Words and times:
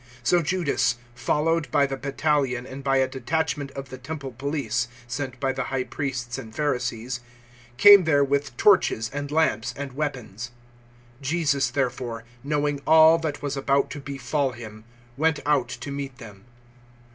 018:003 0.01 0.07
So 0.23 0.41
Judas, 0.41 0.95
followed 1.13 1.69
by 1.69 1.85
the 1.85 1.95
battalion 1.95 2.65
and 2.65 2.83
by 2.83 2.97
a 2.97 3.07
detachment 3.07 3.69
of 3.73 3.89
the 3.89 3.99
Temple 3.99 4.31
police 4.31 4.87
sent 5.05 5.39
by 5.39 5.51
the 5.53 5.65
High 5.65 5.83
Priests 5.83 6.39
and 6.39 6.55
Pharisees, 6.55 7.19
came 7.77 8.05
there 8.05 8.23
with 8.23 8.57
torches 8.57 9.11
and 9.13 9.29
lamps 9.31 9.75
and 9.77 9.93
weapons. 9.93 10.49
018:004 11.19 11.21
Jesus 11.21 11.69
therefore, 11.69 12.23
knowing 12.43 12.81
all 12.87 13.19
that 13.19 13.43
was 13.43 13.55
about 13.55 13.91
to 13.91 13.99
befall 13.99 14.53
Him, 14.53 14.85
went 15.17 15.39
out 15.45 15.69
to 15.69 15.91
meet 15.91 16.17
them. 16.17 16.45